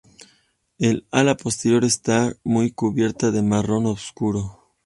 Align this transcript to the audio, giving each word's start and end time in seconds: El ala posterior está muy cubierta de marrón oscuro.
El 0.79 1.05
ala 1.11 1.37
posterior 1.37 1.83
está 1.85 2.33
muy 2.43 2.71
cubierta 2.71 3.29
de 3.29 3.43
marrón 3.43 3.85
oscuro. 3.85 4.57